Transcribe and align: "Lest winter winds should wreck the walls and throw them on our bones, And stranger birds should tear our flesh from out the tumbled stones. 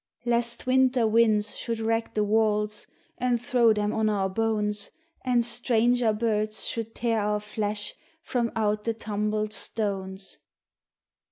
"Lest 0.25 0.65
winter 0.65 1.05
winds 1.05 1.55
should 1.55 1.79
wreck 1.79 2.15
the 2.15 2.23
walls 2.23 2.87
and 3.19 3.39
throw 3.39 3.71
them 3.71 3.93
on 3.93 4.09
our 4.09 4.29
bones, 4.29 4.89
And 5.23 5.45
stranger 5.45 6.11
birds 6.11 6.65
should 6.65 6.95
tear 6.95 7.19
our 7.21 7.39
flesh 7.39 7.93
from 8.23 8.51
out 8.55 8.83
the 8.83 8.95
tumbled 8.95 9.53
stones. 9.53 10.39